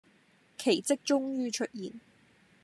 [0.57, 1.99] 奇蹟終於出現